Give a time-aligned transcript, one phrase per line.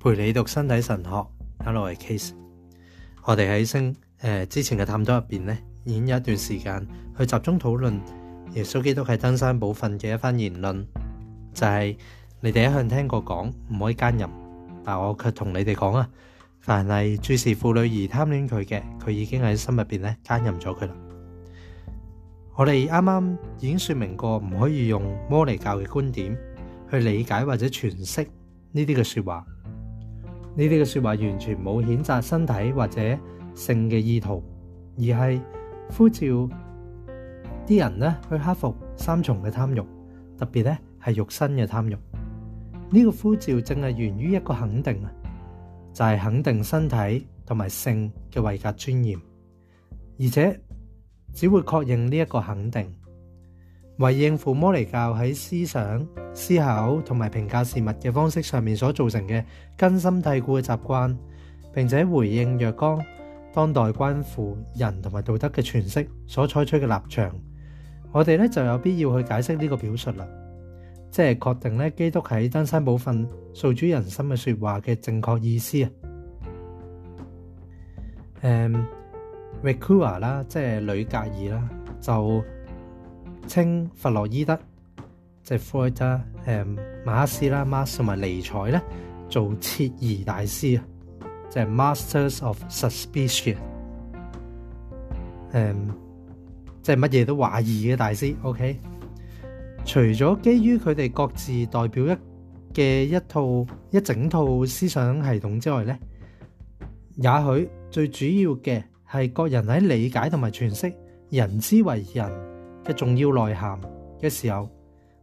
[0.00, 1.26] 陪你读身体神学
[1.64, 2.30] ，hello，系 Case。
[3.24, 6.86] 我哋喺星诶之前嘅探讨入边经有一段时间
[7.18, 8.00] 去集中讨论
[8.52, 10.86] 耶稣基督喺登山宝训嘅一番言论，
[11.52, 11.98] 就系
[12.40, 14.28] 你哋一向听过讲唔可以奸淫，
[14.84, 16.08] 但我却同你哋讲啊，
[16.60, 20.92] 凡系注视妇女而贪恋佢嘅，佢已经喺心入边咧奸淫咗佢啦。
[22.54, 26.38] 我哋啱啱已经说明过，唔可以用摩尼教嘅观点
[26.88, 29.44] 去理解或者诠释呢啲嘅说话。
[30.58, 33.00] 呢啲嘅说话完全冇谴责身体或者
[33.54, 34.42] 性嘅意图，
[34.96, 35.42] 而系
[35.96, 36.26] 呼召
[37.64, 39.80] 啲人呢去克服三重嘅贪欲，
[40.36, 41.92] 特别呢系肉身嘅贪欲。
[42.90, 45.12] 呢个呼召正系源于一个肯定啊，
[45.92, 49.16] 就系肯定身体同埋性嘅位格尊严，
[50.18, 50.60] 而且
[51.32, 52.92] 只会确认呢一个肯定。
[53.98, 59.44] 為應付摩尼教喺思想、思考同埋評價事物嘅方式上面所造成嘅
[59.76, 61.16] 根深蒂固嘅習慣，
[61.74, 62.96] 並且回應若干
[63.52, 67.34] 當代關乎人同埋道德嘅诠釋所採取嘅立場，
[68.12, 70.28] 我哋咧就有必要去解釋呢個表述啦，
[71.10, 75.90] 即係確定咧基督喺登山寶訓訴主人心嘅说話嘅正確意思啊。
[78.44, 78.86] 誒
[79.64, 81.68] ，Recua 啦，即係女格爾啦，
[82.00, 82.44] 就。
[83.48, 84.56] 称弗洛伊德
[85.42, 86.62] 即系 Freud，诶，
[87.06, 88.80] 马克思啦，m a 马，同埋尼采咧
[89.30, 90.76] 做切疑大师，
[91.48, 93.56] 即系 Masters of suspicion，
[95.52, 95.74] 诶，
[96.82, 98.36] 即系乜嘢都怀疑嘅大师。
[98.42, 98.76] OK，
[99.86, 105.98] 除咗基于佢哋各自代表一嘅一套一整套思想系统之外咧，
[107.16, 110.92] 也许最主要嘅系各人喺理解同埋诠释
[111.30, 112.57] 人之为人。
[112.88, 113.78] 嘅重要内涵
[114.18, 114.68] 嘅时候，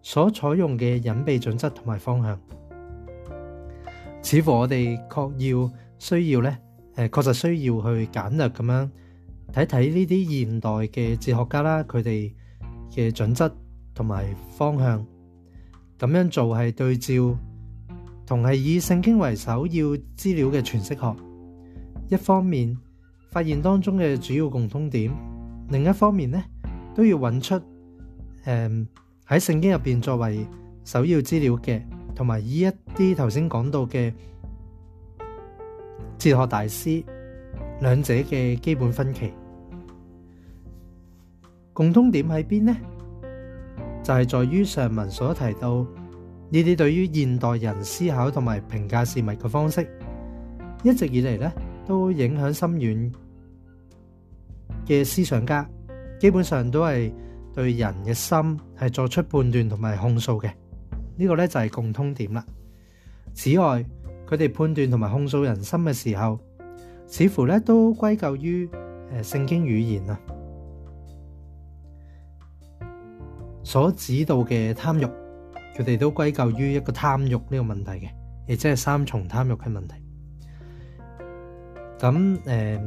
[0.04, 2.40] 所采用嘅隐蔽准则同埋方向，
[4.22, 6.56] 似乎我哋确要需要咧，
[6.96, 8.92] 诶，确实需要去简略咁样
[9.52, 12.32] 睇睇呢啲现代嘅哲学家啦，佢哋
[12.92, 13.52] 嘅准则
[13.96, 14.24] 同埋
[14.56, 15.04] 方向，
[15.98, 17.36] 咁样做系对照
[18.28, 21.16] 同系以圣经为首要资料嘅诠释学，
[22.10, 22.78] 一方面
[23.32, 25.12] 发现当中嘅主要共通点，
[25.70, 26.44] 另一方面咧。
[26.96, 27.62] 都要揾出，
[28.46, 28.68] 诶
[29.28, 30.48] 喺圣经入边作为
[30.86, 31.82] 首要资料嘅，
[32.16, 34.12] 同埋以一啲头先讲到嘅
[36.18, 37.04] 哲学大师
[37.82, 39.32] 两者嘅基本分歧，
[41.74, 42.76] 共通点喺边呢？
[44.02, 49.82] 就系在于上文所提到呢啲对于现代人思考同埋评价事物嘅方式，
[50.82, 51.52] 一直以嚟咧
[51.86, 53.12] 都影响深远
[54.88, 55.68] 嘅思想家。
[56.20, 57.14] 基本上都系
[57.54, 60.52] 对人嘅心系作出判断同埋控诉嘅，
[61.16, 62.46] 呢个呢就系共通点啦。
[63.34, 63.84] 此外，
[64.28, 66.40] 佢哋判断同埋控诉人心嘅时候，
[67.06, 68.70] 似乎呢都归咎于
[69.12, 70.20] 诶圣经语言啊，
[73.64, 75.06] 所指导嘅贪欲，
[75.78, 78.10] 佢哋都归咎于一个贪欲呢个问题嘅，
[78.48, 79.96] 亦即系三重贪欲嘅问题。
[82.00, 82.82] 咁诶。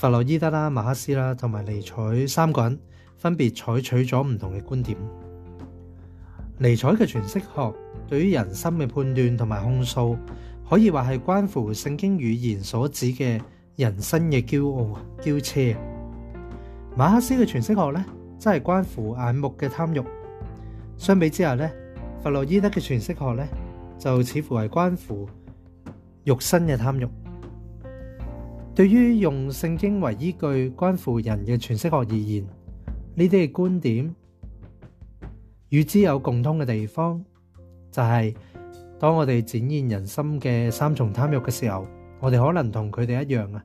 [0.00, 1.94] 弗洛伊德啦、马克思啦同埋尼采
[2.26, 2.80] 三个人
[3.18, 4.96] 分别采取咗唔同嘅观点。
[6.56, 7.74] 尼采嘅诠释学
[8.08, 10.16] 对于人心嘅判断同埋控诉，
[10.66, 13.38] 可以话系关乎圣经语言所指嘅
[13.76, 15.76] 人生嘅骄傲、骄奢。
[16.96, 18.02] 马克思嘅诠释学呢，
[18.38, 20.02] 真系关乎眼目嘅贪欲。
[20.96, 21.70] 相比之下呢，
[22.22, 23.46] 弗洛伊德嘅诠释学呢，
[23.98, 25.28] 就似乎系关乎
[26.24, 27.06] 肉身嘅贪欲。
[28.74, 32.42] 对于用圣经为依据关乎人嘅诠释学而言，
[33.14, 34.14] 呢啲嘅观点
[35.70, 37.22] 与之有共通嘅地方，
[37.90, 38.34] 就系
[38.98, 41.84] 当我哋展现人心嘅三重贪欲嘅时候，
[42.20, 43.62] 我哋可能同佢哋一样啊，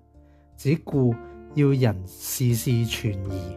[0.57, 1.13] 只顾
[1.53, 3.55] 要人事事全疑。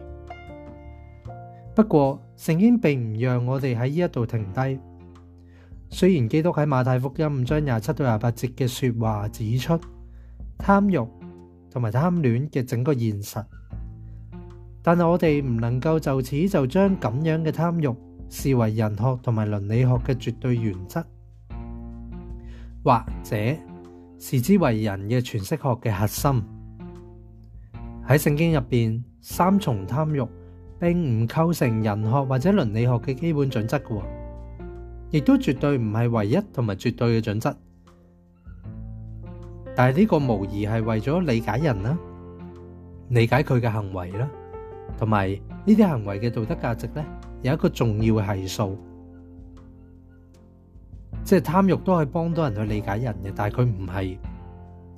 [1.75, 4.79] 不过圣经并唔让我哋喺呢一度停低，
[5.89, 9.77] 虽然基督喺马太福音五章廿七到廿八节嘅说话指出
[10.59, 10.99] 贪欲。
[11.71, 13.43] 同埋貪戀嘅整個現實，
[14.81, 17.95] 但系我哋唔能夠就此就將咁樣嘅貪欲
[18.29, 21.03] 視為人學同埋倫理學嘅絕對原則，
[22.83, 23.35] 或者
[24.17, 26.43] 視之為人嘅全释學嘅核心。
[28.07, 30.27] 喺聖經入边，三重貪欲
[30.79, 34.01] 並唔構成人學或者倫理學嘅基本準則嘅喎，
[35.11, 37.55] 亦都絕對唔係唯一同埋絕對嘅準則。
[39.81, 41.97] 但系呢个无疑系为咗理解人啦，
[43.11, 44.27] 理解佢嘅行为啦，
[44.97, 45.39] 同埋呢
[45.73, 47.01] 啲行为嘅道德价值呢，
[47.43, 48.77] 有一个重要嘅系数，
[51.23, 53.31] 即系贪欲都可以帮到人去理解人嘅。
[53.33, 54.17] 但系佢唔系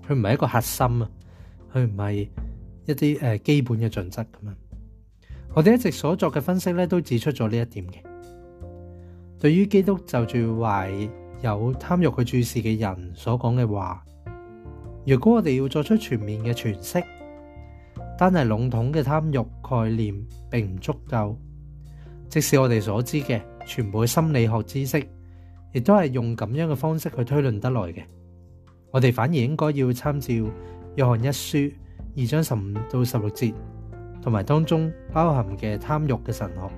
[0.10, 1.10] 佢唔系一个核心啊，
[1.72, 2.32] 佢唔系
[2.88, 4.56] 一啲诶基本嘅准则咁啊。
[5.54, 7.98] 我哋一直所作嘅分析呢，都指出咗呢一点嘅。
[9.38, 10.92] 对于基督就住怀
[11.44, 14.04] 有贪欲去注视嘅人所讲嘅话。
[15.04, 17.04] 如果我哋要作出全面嘅诠释，
[18.20, 20.14] 单系笼统嘅贪欲概念
[20.50, 21.36] 并唔足够。
[22.30, 25.04] 即使我哋所知嘅全部嘅心理学知识，
[25.74, 28.04] 亦都系用咁样嘅方式去推论得来嘅。
[28.92, 30.34] 我哋反而应该要参照
[30.96, 31.58] 约翰一书
[32.18, 33.52] 二章十五到十六节，
[34.22, 36.72] 同埋当中包含嘅贪欲嘅神学。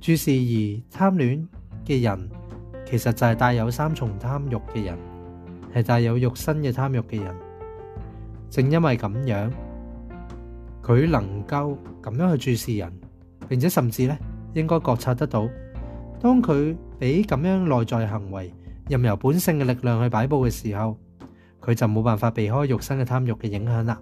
[0.00, 0.54] 注释二：
[0.90, 1.46] 贪恋
[1.84, 2.30] 嘅人，
[2.86, 5.15] 其实就系带有三重贪欲嘅人。
[5.76, 7.34] 系带有肉身嘅贪欲嘅人，
[8.48, 9.52] 正因为咁样，
[10.82, 12.90] 佢能够咁样去注视人，
[13.46, 14.16] 并且甚至咧
[14.54, 15.46] 应该觉察得到，
[16.18, 18.50] 当佢俾咁样内在行为
[18.88, 20.96] 任由本性嘅力量去摆布嘅时候，
[21.60, 24.00] 佢就冇办法避开肉身嘅贪欲嘅影响啦。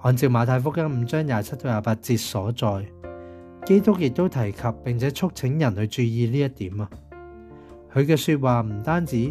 [0.00, 2.86] 按照马太福音五章廿七到廿八节所在，
[3.66, 6.88] 基督亦都提及并且促请人去注意呢一点啊。
[7.92, 9.30] 佢嘅说话唔单止。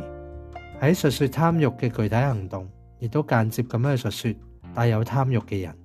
[0.86, 4.36] 喺述说贪欲嘅具体行动，亦都间接咁样去述说
[4.76, 5.76] 带有贪欲嘅人。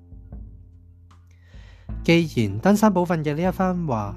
[2.05, 4.15] 既然登山宝训嘅呢一番话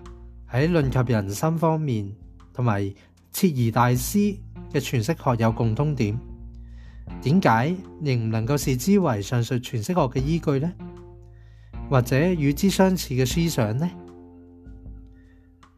[0.51, 2.13] 喺论及人心方面，
[2.53, 2.93] 同埋
[3.31, 4.19] 切而大师
[4.73, 6.19] 嘅诠释学有共通点，
[7.21, 10.69] 点解仍唔能够视之为上述诠释学嘅依据呢？
[11.89, 13.89] 或者与之相似嘅思想呢？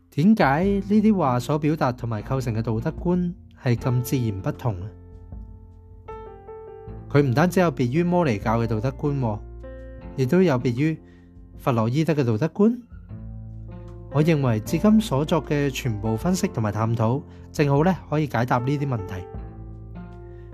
[0.10, 3.32] 点解呢啲话所表达同埋构成嘅道德观？
[3.66, 4.76] 系咁自然不同
[7.12, 9.20] 佢唔单止有别于摩尼教嘅道德观，
[10.16, 10.96] 亦都有别于
[11.58, 12.78] 弗洛伊德嘅道德观。
[14.12, 17.20] 我认为至今所作嘅全部分析同埋探讨，
[17.52, 19.14] 正好咧可以解答呢啲问题。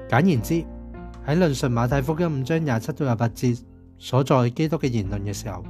[0.09, 0.63] 简言之，
[1.27, 3.53] 喺论述马太福音五章廿七到廿八节
[3.97, 5.65] 所在基督嘅言论嘅时候，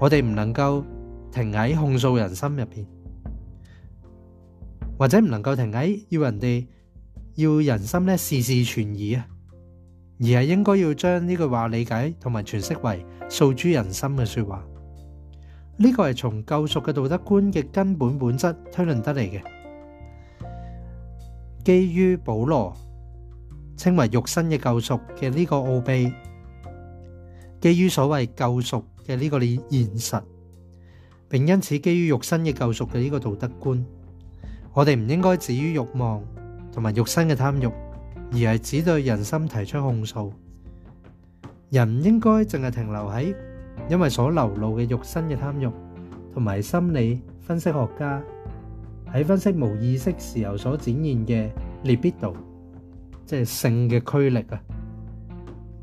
[0.00, 0.84] 我哋唔能够
[1.30, 2.95] 停喺控诉人心入边。
[4.98, 6.66] 或者唔能够停喺要人哋
[7.34, 9.26] 要人心咧事事全疑啊，
[10.20, 14.64] 而系应该要将呢句话理解同埋诠释为诉诸人心嘅说话。
[15.78, 19.42] 呢个系从救赎嘅道德观嘅根本本质推论得嚟嘅，
[21.62, 22.74] 基于保罗
[23.76, 26.10] 称为肉身嘅救赎嘅呢个奥秘，
[27.60, 29.38] 基于所谓救赎嘅呢个
[29.68, 30.22] 现实，
[31.28, 33.84] 并因此基于肉身嘅救赎嘅呢个道德观。
[34.76, 36.22] 我哋唔應該止於慾望
[36.70, 37.66] 同埋肉身嘅貪欲，
[38.32, 40.30] 而係只對人心提出控訴。
[41.70, 43.34] 人唔應該淨係停留喺
[43.88, 45.72] 因為所流露嘅肉身嘅貪欲，
[46.34, 48.22] 同埋心理分析學家
[49.10, 51.50] 喺分析無意識時候所展現嘅
[51.82, 52.36] 劣必度，
[53.24, 54.60] 即係性嘅驅力啊，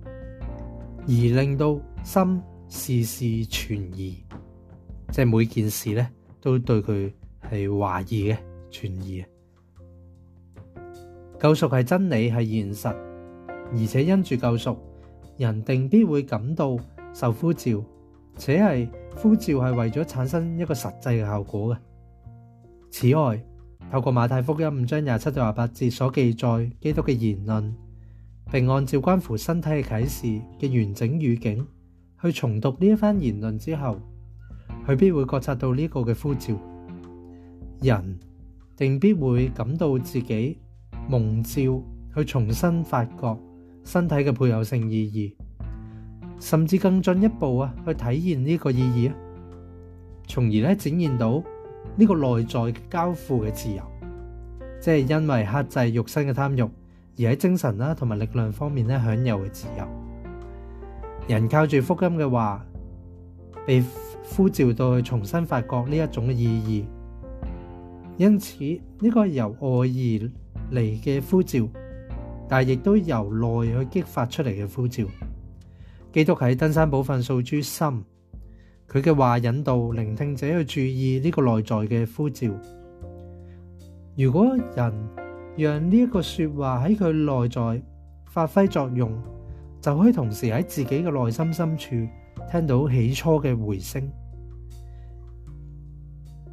[0.06, 2.40] 而令到心
[2.70, 4.24] 事事存疑，
[5.12, 6.08] 即係每件事咧
[6.40, 7.12] 都對佢
[7.50, 8.38] 係懷疑嘅。
[8.74, 9.24] 存疑
[11.40, 14.78] 救赎系真理，系现实，而且因住救赎，
[15.38, 16.78] 人定必会感到
[17.14, 17.84] 受呼召，
[18.38, 21.80] 且系呼召系为咗产生一个实际嘅效果嘅。
[22.90, 23.44] 此外，
[23.92, 27.76] 透过马太福音五章廿七到廿八节所记载基督嘅言论，
[28.50, 31.68] 并按照关乎身体嘅启示嘅完整语境
[32.22, 34.00] 去重读呢一番言论之后，
[34.88, 36.56] 佢必会觉察到呢个嘅呼召
[37.82, 38.18] 人。
[38.76, 40.58] 定必会感到自己
[41.08, 41.80] 蒙照
[42.16, 43.38] 去重新发觉
[43.84, 45.36] 身体嘅配偶性意义，
[46.40, 49.14] 甚至更进一步啊，去体现呢个意义啊，
[50.26, 51.44] 从而咧展现到
[51.96, 53.82] 呢个内在交付嘅自由，
[54.80, 59.86] 即系因为克制肉身嘅贪欲，而喺精神啦同埋力量方面咧享有嘅自由。
[61.28, 62.66] 人靠住福音嘅话，
[63.68, 63.84] 被
[64.24, 66.86] 呼召到去重新发觉呢一种嘅意义。
[68.18, 70.30] 因此，呢个由外而嚟
[70.76, 71.68] 嘅呼召，
[72.48, 75.04] 但亦都由内去激发出嚟嘅呼召。
[76.12, 77.88] 基督喺登山宝分诉诸心，
[78.88, 82.52] 佢嘅话引导聆听者去注意呢个内在嘅呼召。
[84.16, 84.94] 如果人
[85.58, 87.82] 让呢一个说话喺佢内在
[88.28, 89.12] 发挥作用，
[89.82, 91.90] 就可以同时喺自己嘅内心深处
[92.52, 94.08] 听到起初嘅回声。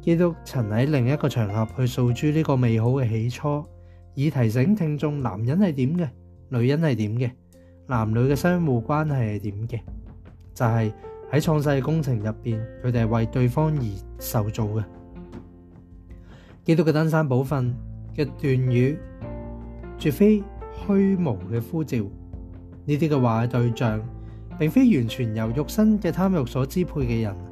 [0.01, 3.63] 基督曾喺另一个场合去诉诸呢个美好嘅起初，
[4.15, 6.09] 以提醒听众：男人系点嘅，
[6.49, 7.31] 女人系点嘅，
[7.87, 9.79] 男女嘅相互关系系点嘅，
[10.55, 10.93] 就系
[11.31, 13.83] 喺创世工程入边，佢哋系为对方而
[14.19, 14.83] 受造嘅。
[16.63, 17.73] 基督嘅登山宝训
[18.15, 18.97] 嘅段语，
[19.99, 20.43] 绝非
[20.73, 21.97] 虚无嘅呼召。
[21.99, 24.01] 呢啲嘅话嘅对象，
[24.57, 27.50] 并非完全由肉身嘅贪欲所支配嘅人。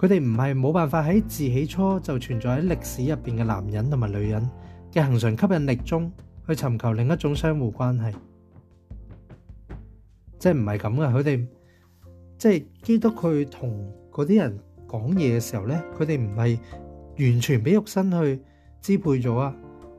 [0.00, 4.50] 佢哋唔系冇办法喺自起初就存在喺历史入边嘅男人同埋女人
[4.90, 6.10] 嘅恒常吸引力中
[6.48, 8.16] 去寻求另一种相互关系，
[10.38, 11.04] 即系唔系咁噶。
[11.10, 11.46] 佢哋
[12.38, 14.58] 即系基督佢同嗰啲人
[14.90, 16.60] 讲嘢嘅时候咧，佢哋唔系
[17.30, 18.42] 完全俾肉身去
[18.80, 19.54] 支配咗啊，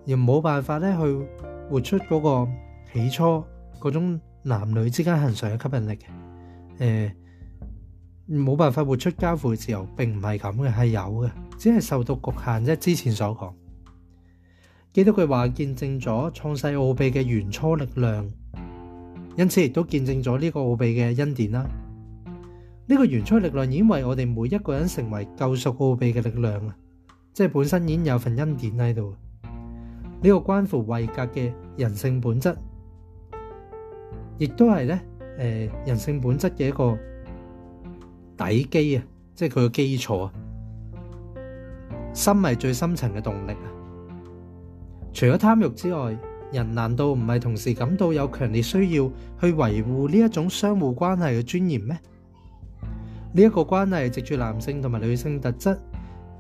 [0.08, 1.28] 而冇办法咧去
[1.70, 2.52] 活出嗰个
[2.92, 3.44] 起初
[3.80, 6.02] 嗰种男女之间恒常嘅吸引力嘅，
[6.80, 7.16] 诶。
[8.36, 12.76] 冇办法活出交付嘅自由，并唔系咁嘅，系有嘅，只系受到局限啫。
[12.78, 13.54] 之前所讲，
[14.94, 18.30] 几得佢话见证咗创世奥秘嘅原初力量，
[19.36, 21.66] 因此亦都见证咗呢个奥秘嘅恩典啦。
[22.88, 26.76] 呢个原初力量已经为我哋每一个人成为救赎奥秘嘅力量啊！
[27.34, 29.14] 即系本身已经有份恩典喺度。
[29.44, 32.56] 呢个关乎慧格嘅人性本质，
[34.38, 35.00] 亦都系咧
[35.38, 36.98] 诶人性本质嘅一个。
[38.50, 39.04] 底基啊，
[39.36, 40.34] 即系佢嘅基础啊，
[42.14, 43.70] 心系最深层嘅动力啊。
[45.14, 46.18] 除咗贪欲之外，
[46.52, 51.96] 人难道唔系同时感到有强烈需要去维护呢一种相互关系嘅尊严咩？
[53.34, 55.78] 呢一个关系藉住男性同埋女性特质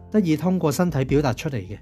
[0.10, 1.77] 得以通过身体表达出嚟嘅，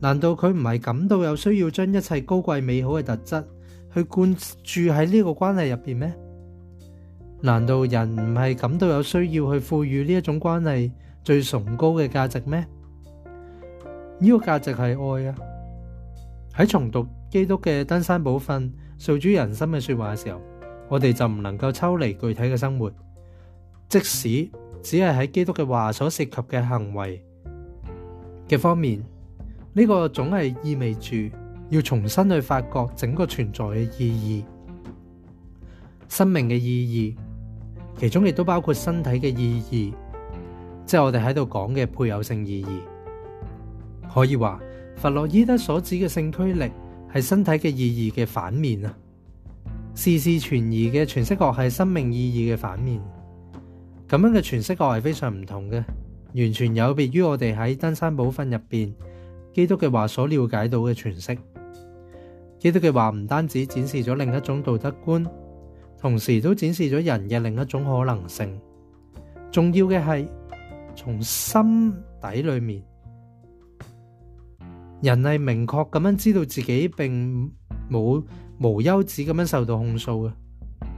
[0.00, 3.44] 难道佢唔系感到有需要将一切高贵美好嘅特质
[3.94, 6.12] 去灌注喺呢个关系入边咩？
[7.44, 10.90] 难道人唔系感到有需要去赋予呢一种关系
[11.22, 12.66] 最崇高嘅价值咩？
[14.18, 14.94] 呢个价值系爱
[15.28, 15.34] 啊！
[16.56, 20.40] 喺重读基督嘅登山宝训、受主人心嘅说话嘅时候，
[20.88, 22.90] 我哋就唔能够抽离具体嘅生活，
[23.90, 24.12] 即使
[24.82, 27.22] 只系喺基督嘅话所涉及嘅行为
[28.48, 29.04] 嘅方面，
[29.74, 31.16] 呢个总系意味住
[31.68, 34.46] 要重新去发觉整个存在嘅意义、
[36.08, 37.14] 生命嘅意义。
[37.96, 39.92] 其中亦都包括身体嘅意义，
[40.84, 42.80] 即系我哋喺度讲嘅配偶性意义。
[44.12, 44.60] 可以话，
[44.96, 46.70] 弗洛伊德所指嘅性驱力
[47.14, 48.94] 系身体嘅意义嘅反面啊。
[49.94, 53.00] 事事全疑嘅诠释学系生命意义嘅反面。
[54.08, 55.82] 咁样嘅诠释学系非常唔同嘅，
[56.34, 58.92] 完全有别于我哋喺登山宝训入边，
[59.52, 61.36] 基督嘅话所了解到嘅诠释。
[62.58, 65.24] 基督嘅话唔单止展示咗另一种道德观。
[66.04, 68.60] 同时都展示咗人嘅另一种可能性。
[69.50, 70.28] 重要嘅系
[70.94, 72.82] 从心底里面，
[75.00, 77.50] 人系明确咁样知道自己并
[77.90, 78.22] 冇
[78.58, 80.32] 无休止咁样受到控诉嘅，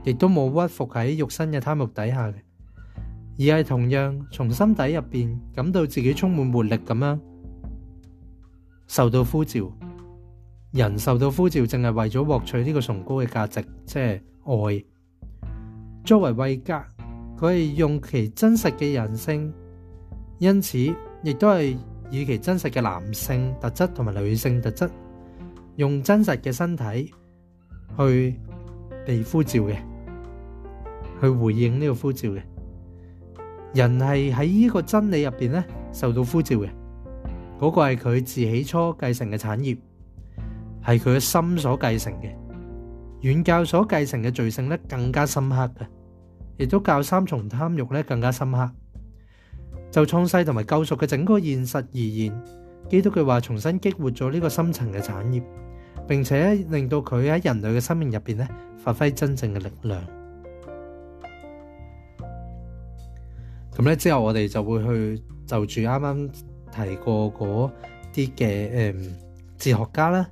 [0.07, 2.35] 亦都冇屈服喺肉身嘅贪欲底下嘅，
[3.55, 7.17] 而系同样从心底入边感到自己充满活力咁样
[8.87, 9.71] 受到呼召。
[10.73, 14.83] 人受到呼召，净系为咗获取呢个崇高嘅价值，即系爱。
[16.07, 16.73] 作为伟格，
[17.37, 19.53] 佢系用其真实嘅人性，
[20.39, 20.79] 因此
[21.21, 21.77] 亦都系
[22.09, 24.89] 以其真实嘅男性特质同埋女性特质，
[25.75, 27.11] 用真实嘅身体
[27.99, 28.33] 去
[29.05, 29.75] 被呼召嘅，
[31.19, 32.41] 去回应呢个呼召嘅。
[33.73, 35.61] 人系喺呢个真理入边咧
[35.91, 36.69] 受到呼召嘅，
[37.59, 39.79] 嗰个系佢自起初继承嘅产业，系
[40.91, 42.31] 佢嘅心所继承嘅，
[43.19, 45.85] 远教所继承嘅罪性咧更加深刻嘅。
[46.57, 48.69] 亦都较三重貪欲咧更加深刻。
[49.91, 52.43] 就創世同埋救赎嘅整個現實而言，
[52.89, 55.41] 基督嘅話重新激活咗呢個深層嘅產業，
[56.07, 58.47] 並且令到佢喺人類嘅生命入边咧
[58.77, 60.03] 發揮真正嘅力量。
[63.73, 66.29] 咁咧之後我哋就會去就住啱啱
[66.85, 67.71] 提過嗰
[68.13, 68.93] 啲嘅诶
[69.57, 70.27] 哲學家啦，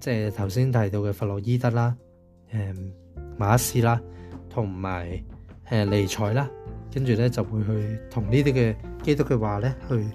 [0.00, 1.96] 即系頭先提到嘅弗洛伊德啦、
[2.52, 2.76] 誒
[3.38, 4.00] 馬斯啦
[4.50, 5.22] 同埋。
[5.70, 6.48] 诶尼財啦，
[6.92, 10.06] 跟住咧就會去同呢啲嘅基督嘅話咧去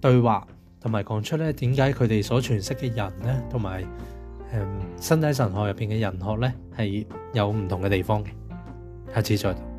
[0.00, 0.44] 對話，
[0.80, 3.82] 同埋講出咧點解佢哋所傳释嘅人咧，同埋
[4.52, 4.58] 诶
[5.00, 8.28] 身體神學入边嘅人學咧係有唔同嘅地方嘅。
[9.14, 9.71] 下次再。